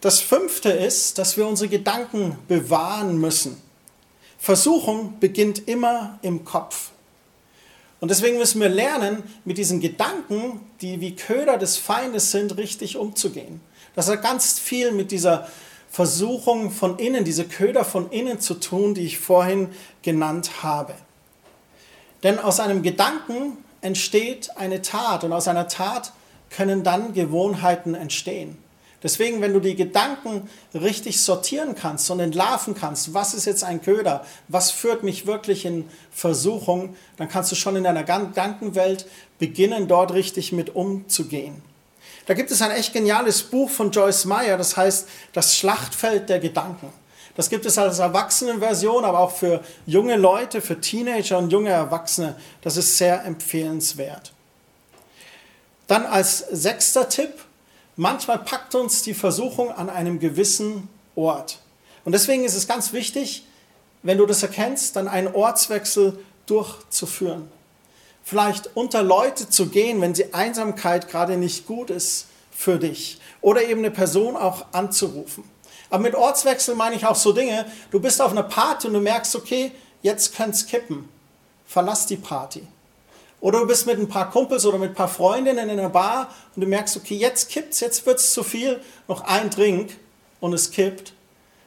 [0.01, 3.61] Das fünfte ist, dass wir unsere Gedanken bewahren müssen.
[4.39, 6.89] Versuchung beginnt immer im Kopf.
[8.01, 12.97] Und deswegen müssen wir lernen, mit diesen Gedanken, die wie Köder des Feindes sind, richtig
[12.97, 13.61] umzugehen.
[13.95, 15.47] Das hat ganz viel mit dieser
[15.89, 19.69] Versuchung von innen, diese Köder von innen zu tun, die ich vorhin
[20.01, 20.95] genannt habe.
[22.23, 26.11] Denn aus einem Gedanken entsteht eine Tat und aus einer Tat
[26.49, 28.57] können dann Gewohnheiten entstehen.
[29.03, 33.81] Deswegen, wenn du die Gedanken richtig sortieren kannst und entlarven kannst, was ist jetzt ein
[33.81, 39.07] Köder, was führt mich wirklich in Versuchung, dann kannst du schon in deiner Gedankenwelt
[39.39, 41.63] beginnen, dort richtig mit umzugehen.
[42.27, 46.39] Da gibt es ein echt geniales Buch von Joyce Meyer, das heißt Das Schlachtfeld der
[46.39, 46.93] Gedanken.
[47.35, 52.35] Das gibt es als Erwachsenenversion, aber auch für junge Leute, für Teenager und junge Erwachsene.
[52.61, 54.33] Das ist sehr empfehlenswert.
[55.87, 57.33] Dann als sechster Tipp,
[57.95, 61.59] manchmal packt uns die Versuchung an einem gewissen Ort.
[62.05, 63.45] Und deswegen ist es ganz wichtig,
[64.03, 67.51] wenn du das erkennst, dann einen Ortswechsel durchzuführen.
[68.23, 73.19] Vielleicht unter Leute zu gehen, wenn die Einsamkeit gerade nicht gut ist für dich.
[73.41, 75.43] Oder eben eine Person auch anzurufen.
[75.89, 78.99] Aber mit Ortswechsel meine ich auch so Dinge, du bist auf einer Party und du
[78.99, 81.09] merkst, okay, jetzt könnte es kippen.
[81.65, 82.65] Verlass die Party.
[83.41, 86.29] Oder du bist mit ein paar Kumpels oder mit ein paar Freundinnen in einer Bar
[86.55, 89.97] und du merkst, okay, jetzt kippt's, jetzt wird es zu viel, noch ein Drink
[90.39, 91.13] und es kippt.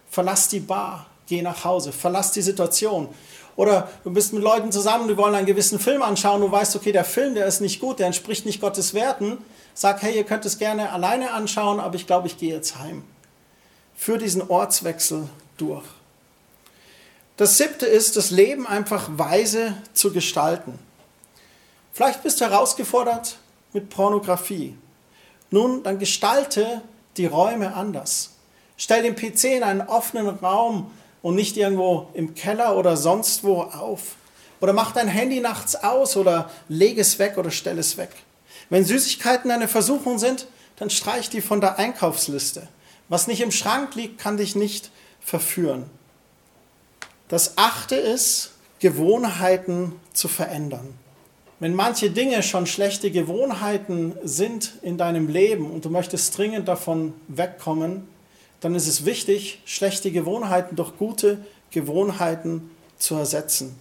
[0.09, 3.09] Verlass die Bar, geh nach Hause, verlass die Situation.
[3.57, 6.93] Oder du bist mit Leuten zusammen, die wollen einen gewissen Film anschauen, du weißt, okay,
[6.93, 9.39] der Film, der ist nicht gut, der entspricht nicht Gottes Werten.
[9.75, 13.03] Sag, hey, ihr könnt es gerne alleine anschauen, aber ich glaube, ich gehe jetzt heim
[13.95, 15.85] für diesen Ortswechsel durch.
[17.37, 20.79] Das siebte ist, das Leben einfach weise zu gestalten.
[21.95, 23.39] Vielleicht bist du herausgefordert
[23.73, 24.77] mit Pornografie.
[25.51, 26.83] Nun, dann gestalte
[27.17, 28.35] die Räume anders.
[28.77, 30.91] Stell den PC in einen offenen Raum,
[31.25, 34.17] und nicht irgendwo im Keller oder sonst wo auf.
[34.61, 38.11] Oder mach dein Handy nachts aus oder leg es weg oder stell es weg.
[38.69, 42.69] Wenn Süßigkeiten eine Versuchung sind, dann streich die von der Einkaufsliste.
[43.09, 45.89] Was nicht im Schrank liegt, kann dich nicht verführen.
[47.29, 50.93] Das achte ist, Gewohnheiten zu verändern.
[51.61, 57.15] Wenn manche Dinge schon schlechte Gewohnheiten sind in deinem Leben und du möchtest dringend davon
[57.29, 58.09] wegkommen,
[58.61, 63.79] dann ist es wichtig, schlechte Gewohnheiten durch gute Gewohnheiten zu ersetzen.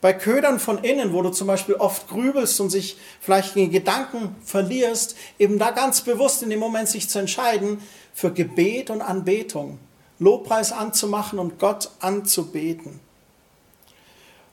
[0.00, 4.34] Bei Ködern von innen, wo du zum Beispiel oft grübelst und sich vielleicht in Gedanken
[4.42, 7.82] verlierst, eben da ganz bewusst in dem Moment sich zu entscheiden
[8.14, 9.78] für Gebet und Anbetung,
[10.18, 13.00] Lobpreis anzumachen und Gott anzubeten.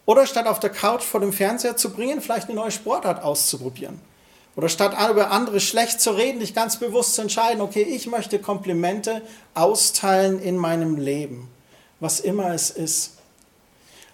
[0.07, 3.99] Oder statt auf der Couch vor dem Fernseher zu bringen, vielleicht eine neue Sportart auszuprobieren.
[4.55, 8.39] Oder statt über andere schlecht zu reden, dich ganz bewusst zu entscheiden, okay, ich möchte
[8.39, 9.21] Komplimente
[9.53, 11.49] austeilen in meinem Leben,
[11.99, 13.17] was immer es ist.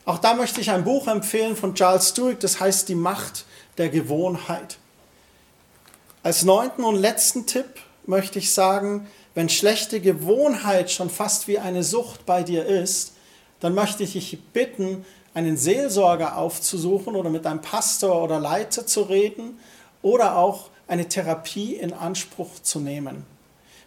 [0.03, 3.45] Auch da möchte ich ein Buch empfehlen von Charles Stewart, das heißt Die Macht
[3.77, 4.79] der Gewohnheit.
[6.23, 7.67] Als neunten und letzten Tipp
[8.07, 13.13] möchte ich sagen, wenn schlechte Gewohnheit schon fast wie eine Sucht bei dir ist,
[13.59, 19.03] dann möchte ich dich bitten, einen Seelsorger aufzusuchen oder mit einem Pastor oder Leiter zu
[19.03, 19.59] reden
[20.01, 23.25] oder auch eine Therapie in Anspruch zu nehmen.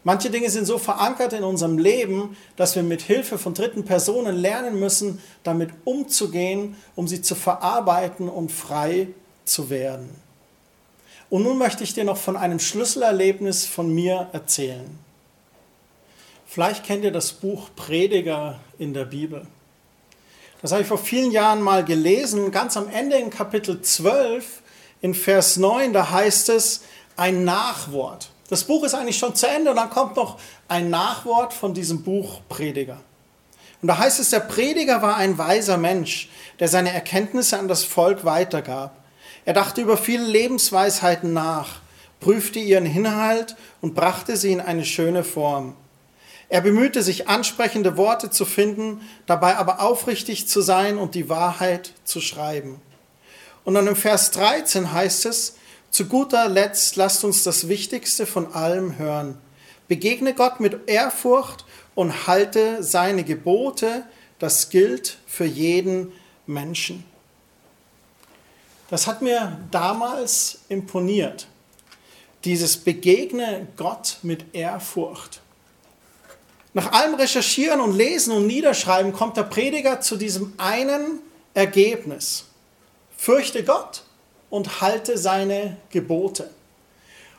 [0.03, 4.37] Manche Dinge sind so verankert in unserem Leben, dass wir mit Hilfe von dritten Personen
[4.37, 9.09] lernen müssen, damit umzugehen, um sie zu verarbeiten und frei
[9.45, 10.09] zu werden.
[11.29, 14.97] Und nun möchte ich dir noch von einem Schlüsselerlebnis von mir erzählen.
[16.47, 19.47] Vielleicht kennt ihr das Buch Prediger in der Bibel.
[20.63, 22.51] Das habe ich vor vielen Jahren mal gelesen.
[22.51, 24.63] Ganz am Ende in Kapitel 12,
[25.03, 26.83] in Vers 9, da heißt es
[27.17, 28.31] ein Nachwort.
[28.49, 30.39] Das Buch ist eigentlich schon zu Ende und dann kommt noch
[30.69, 32.99] ein Nachwort von diesem Buch Prediger.
[33.83, 37.85] Und da heißt es, der Prediger war ein weiser Mensch, der seine Erkenntnisse an das
[37.85, 38.97] Volk weitergab.
[39.45, 41.81] Er dachte über viele Lebensweisheiten nach,
[42.21, 45.77] prüfte ihren Inhalt und brachte sie in eine schöne Form.
[46.49, 51.93] Er bemühte sich, ansprechende Worte zu finden, dabei aber aufrichtig zu sein und die Wahrheit
[52.05, 52.81] zu schreiben.
[53.65, 55.57] Und dann im Vers 13 heißt es,
[55.91, 59.39] zu guter Letzt lasst uns das Wichtigste von allem hören.
[59.89, 64.05] Begegne Gott mit Ehrfurcht und halte seine Gebote.
[64.39, 66.13] Das gilt für jeden
[66.47, 67.05] Menschen.
[68.89, 71.49] Das hat mir damals imponiert.
[72.45, 75.41] Dieses Begegne Gott mit Ehrfurcht.
[76.77, 81.21] Nach allem Recherchieren und Lesen und Niederschreiben kommt der Prediger zu diesem einen
[81.55, 82.45] Ergebnis.
[83.17, 84.03] Fürchte Gott
[84.51, 86.51] und halte seine Gebote.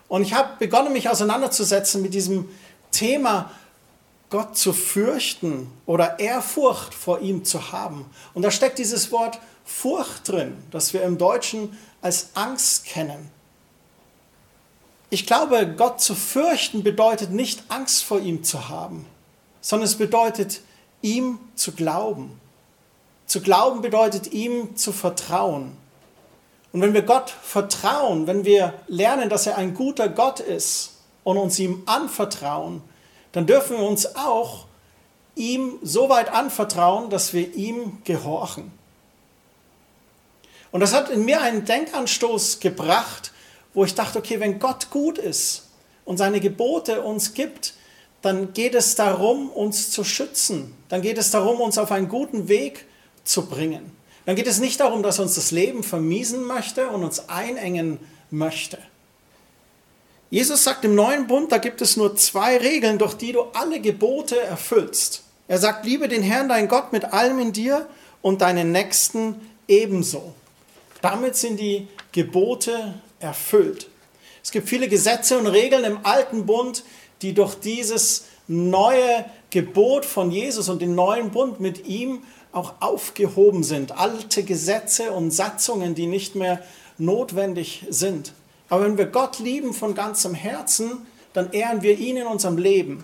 [0.08, 2.50] Und ich habe begonnen, mich auseinanderzusetzen mit diesem
[2.90, 3.52] Thema,
[4.32, 8.10] Gott zu fürchten oder Ehrfurcht vor ihm zu haben.
[8.34, 13.30] Und da steckt dieses Wort Furcht drin, das wir im Deutschen als Angst kennen.
[15.12, 19.06] Ich glaube, Gott zu fürchten bedeutet nicht Angst vor ihm zu haben,
[19.68, 20.62] sondern es bedeutet,
[21.02, 22.40] ihm zu glauben.
[23.26, 25.76] Zu glauben bedeutet, ihm zu vertrauen.
[26.72, 30.92] Und wenn wir Gott vertrauen, wenn wir lernen, dass er ein guter Gott ist
[31.26, 32.82] und uns ihm anvertrauen,
[33.34, 34.68] dann dürfen wir uns auch
[35.36, 38.72] ihm so weit anvertrauen, dass wir ihm gehorchen.
[40.72, 43.34] Und das hat in mir einen Denkanstoß gebracht,
[43.74, 45.64] wo ich dachte, okay, wenn Gott gut ist
[46.06, 47.74] und seine Gebote uns gibt,
[48.22, 50.74] dann geht es darum, uns zu schützen.
[50.90, 52.86] Dann geht es darum, uns auf einen guten Weg
[53.24, 57.30] zu bringen dann geht es nicht darum, dass uns das Leben vermiesen möchte und uns
[57.30, 57.98] einengen
[58.30, 58.78] möchte.
[60.30, 63.80] Jesus sagt im neuen Bund, da gibt es nur zwei Regeln, durch die du alle
[63.80, 65.24] Gebote erfüllst.
[65.48, 67.88] Er sagt, liebe den Herrn, dein Gott, mit allem in dir
[68.22, 70.34] und deinen Nächsten ebenso.
[71.02, 73.88] Damit sind die Gebote erfüllt.
[74.44, 76.84] Es gibt viele Gesetze und Regeln im alten Bund,
[77.22, 83.64] die durch dieses neue Gebot von Jesus und den neuen Bund mit ihm auch aufgehoben
[83.64, 83.98] sind.
[83.98, 86.62] Alte Gesetze und Satzungen, die nicht mehr
[86.98, 88.34] notwendig sind.
[88.70, 93.04] Aber wenn wir Gott lieben von ganzem Herzen, dann ehren wir ihn in unserem Leben.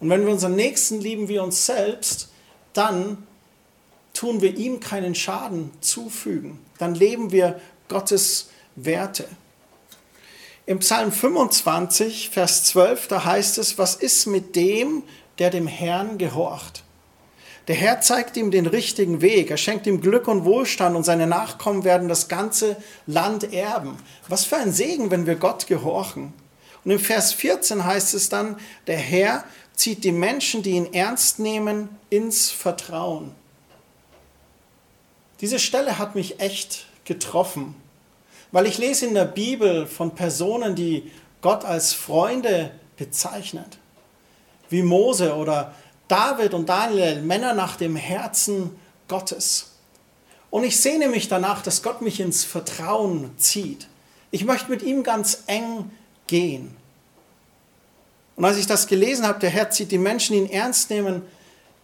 [0.00, 2.30] Und wenn wir unseren Nächsten lieben wie uns selbst,
[2.72, 3.26] dann
[4.14, 6.58] tun wir ihm keinen Schaden zufügen.
[6.78, 9.28] Dann leben wir Gottes Werte.
[10.68, 15.02] Im Psalm 25, Vers 12, da heißt es, was ist mit dem,
[15.38, 16.84] der dem Herrn gehorcht?
[17.68, 19.50] Der Herr zeigt ihm den richtigen Weg.
[19.50, 23.96] Er schenkt ihm Glück und Wohlstand und seine Nachkommen werden das ganze Land erben.
[24.28, 26.34] Was für ein Segen, wenn wir Gott gehorchen.
[26.84, 28.58] Und im Vers 14 heißt es dann,
[28.88, 33.34] der Herr zieht die Menschen, die ihn ernst nehmen, ins Vertrauen.
[35.40, 37.74] Diese Stelle hat mich echt getroffen,
[38.52, 43.78] weil ich lese in der Bibel von Personen, die Gott als Freunde bezeichnet,
[44.70, 45.74] wie Mose oder
[46.08, 48.70] David und Daniel, Männer nach dem Herzen
[49.06, 49.72] Gottes.
[50.50, 53.86] Und ich sehne mich danach, dass Gott mich ins Vertrauen zieht.
[54.30, 55.90] Ich möchte mit ihm ganz eng
[56.26, 56.76] gehen.
[58.36, 61.22] Und als ich das gelesen habe, der Herr zieht die Menschen, die ihn ernst nehmen,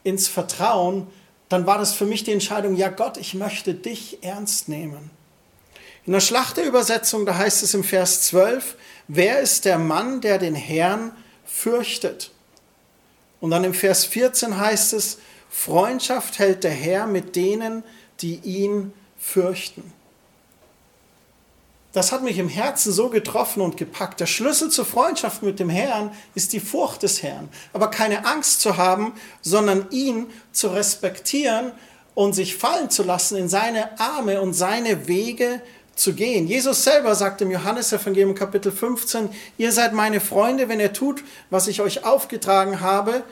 [0.02, 1.06] ins Vertrauen,
[1.48, 5.10] dann war das für mich die Entscheidung, ja Gott, ich möchte dich ernst nehmen.
[6.07, 8.76] In der Schlachterübersetzung, da heißt es im Vers 12,
[9.09, 11.12] wer ist der Mann, der den Herrn
[11.46, 12.30] fürchtet?
[13.40, 17.84] Und dann im Vers 14 heißt es, Freundschaft hält der Herr mit denen,
[18.20, 19.92] die ihn fürchten.
[21.92, 24.18] Das hat mich im Herzen so getroffen und gepackt.
[24.18, 27.48] Der Schlüssel zur Freundschaft mit dem Herrn ist die Furcht des Herrn.
[27.72, 31.70] Aber keine Angst zu haben, sondern ihn zu respektieren
[32.14, 35.62] und sich fallen zu lassen in seine Arme und seine Wege
[35.97, 36.47] zu gehen.
[36.47, 39.28] Jesus selber sagt im Johannesevangelium Kapitel 15,
[39.59, 43.22] ihr seid meine Freunde, wenn ihr tut, was ich euch aufgetragen habe,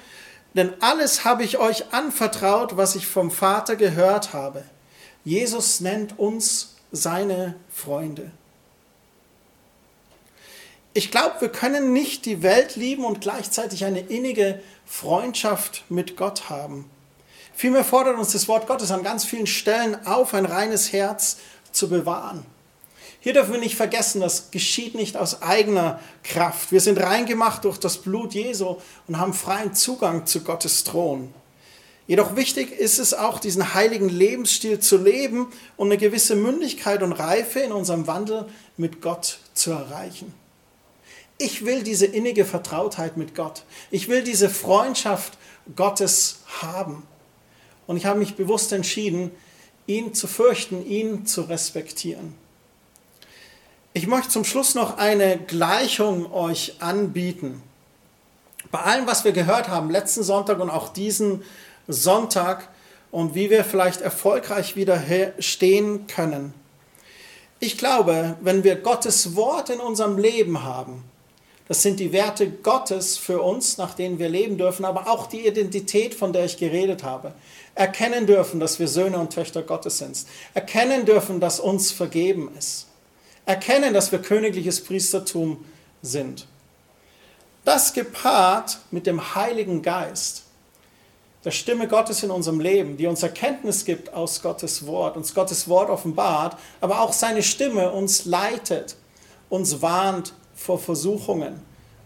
[0.55, 4.65] denn alles habe ich euch anvertraut, was ich vom Vater gehört habe.
[5.25, 8.31] Jesus nennt uns seine Freunde.
[10.95, 16.51] Ich glaube, wir können nicht die Welt lieben und gleichzeitig eine innige Freundschaft mit Gott
[16.51, 16.91] haben.
[17.55, 21.39] Vielmehr fordert uns das Wort Gottes an ganz vielen Stellen auf, ein reines Herz
[21.73, 22.45] zu bewahren.
[23.21, 26.73] Hier dürfen wir nicht vergessen, das geschieht nicht aus eigener Kraft.
[26.73, 31.33] Wir sind reingemacht durch das Blut Jesu und haben freien Zugang zu Gottes Thron.
[32.09, 35.47] Jedoch wichtig ist es auch, diesen heiligen Lebensstil zu leben
[35.77, 38.47] und eine gewisse Mündigkeit und Reife in unserem Wandel
[38.77, 40.35] mit Gott zu erreichen.
[41.39, 43.63] Ich will diese innige Vertrautheit mit Gott.
[43.91, 45.39] Ich will diese Freundschaft
[45.77, 47.05] Gottes haben.
[47.87, 49.31] Und ich habe mich bewusst entschieden,
[49.87, 52.35] ihn zu fürchten, ihn zu respektieren.
[53.95, 57.63] Ich möchte zum Schluss noch eine Gleichung euch anbieten.
[58.71, 61.43] Bei allem, was wir gehört haben, letzten Sonntag und auch diesen
[61.89, 62.69] Sonntag,
[63.13, 65.01] und wie wir vielleicht erfolgreich wieder
[65.39, 66.53] stehen können.
[67.61, 71.05] Ich glaube, wenn wir Gottes Wort in unserem Leben haben,
[71.73, 75.47] das sind die Werte Gottes für uns, nach denen wir leben dürfen, aber auch die
[75.47, 77.33] Identität, von der ich geredet habe.
[77.75, 80.27] Erkennen dürfen, dass wir Söhne und Töchter Gottes sind.
[80.55, 82.87] Erkennen dürfen, dass uns vergeben ist
[83.47, 85.65] erkennen, dass wir königliches Priestertum
[86.01, 86.47] sind.
[87.65, 90.45] Das gepaart mit dem Heiligen Geist,
[91.45, 95.69] der Stimme Gottes in unserem Leben, die uns Erkenntnis gibt aus Gottes Wort, uns Gottes
[95.69, 98.97] Wort offenbart, aber auch seine Stimme uns leitet,
[99.49, 101.61] uns warnt vor Versuchungen,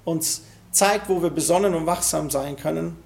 [0.04, 2.96] uns zeigt, wo wir besonnen und wachsam sein können.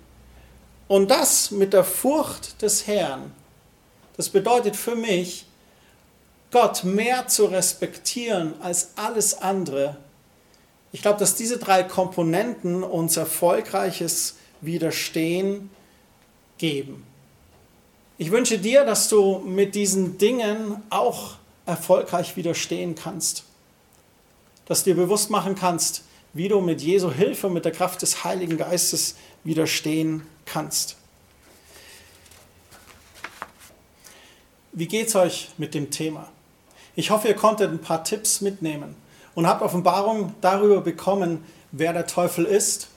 [0.88, 3.32] Und das mit der Furcht des Herrn,
[4.16, 5.46] das bedeutet für mich,
[6.50, 9.96] Gott mehr zu respektieren als alles andere,
[10.92, 15.70] ich glaube, dass diese drei Komponenten uns erfolgreiches Widerstehen
[16.58, 17.04] geben.
[18.18, 23.44] Ich wünsche dir, dass du mit diesen Dingen auch erfolgreich widerstehen kannst.
[24.70, 28.22] Dass du dir bewusst machen kannst, wie du mit Jesu Hilfe, mit der Kraft des
[28.22, 30.96] Heiligen Geistes widerstehen kannst.
[34.70, 36.28] Wie geht es euch mit dem Thema?
[36.94, 38.94] Ich hoffe, ihr konntet ein paar Tipps mitnehmen
[39.34, 42.90] und habt Offenbarung darüber bekommen, wer der Teufel ist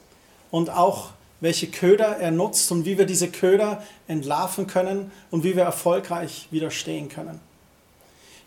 [0.51, 1.09] und auch
[1.41, 6.47] welche Köder er nutzt und wie wir diese Köder entlarven können und wie wir erfolgreich
[6.51, 7.39] widerstehen können.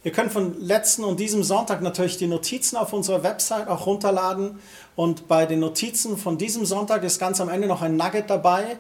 [0.07, 4.61] Ihr könnt von letzten und diesem Sonntag natürlich die Notizen auf unserer Website auch runterladen.
[4.95, 8.77] Und bei den Notizen von diesem Sonntag ist ganz am Ende noch ein Nugget dabei.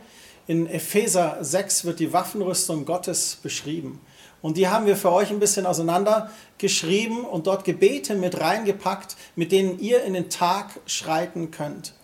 [0.47, 4.01] In Epheser 6 wird die Waffenrüstung Gottes beschrieben.
[4.41, 9.51] Und die haben wir für euch ein bisschen auseinandergeschrieben und dort Gebete mit reingepackt, mit
[9.51, 11.95] denen ihr in den Tag schreiten könnt.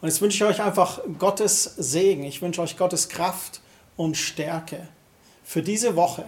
[0.00, 2.24] Und jetzt wünsche ich euch einfach Gottes Segen.
[2.24, 3.60] Ich wünsche euch Gottes Kraft
[3.96, 4.88] und Stärke
[5.44, 6.24] für diese Woche.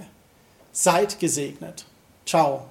[0.70, 1.84] Seid gesegnet.
[2.26, 2.66] Ciao!